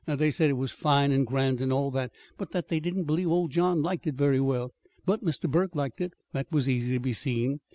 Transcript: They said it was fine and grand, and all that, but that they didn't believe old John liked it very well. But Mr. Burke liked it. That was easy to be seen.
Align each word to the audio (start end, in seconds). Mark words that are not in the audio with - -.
They 0.07 0.31
said 0.31 0.49
it 0.49 0.53
was 0.53 0.71
fine 0.71 1.11
and 1.11 1.27
grand, 1.27 1.61
and 1.61 1.71
all 1.71 1.91
that, 1.91 2.09
but 2.35 2.49
that 2.53 2.69
they 2.69 2.79
didn't 2.79 3.03
believe 3.03 3.27
old 3.29 3.51
John 3.51 3.83
liked 3.83 4.07
it 4.07 4.15
very 4.15 4.39
well. 4.39 4.71
But 5.05 5.23
Mr. 5.23 5.47
Burke 5.47 5.75
liked 5.75 6.01
it. 6.01 6.13
That 6.31 6.51
was 6.51 6.67
easy 6.67 6.91
to 6.93 6.99
be 6.99 7.13
seen. 7.13 7.59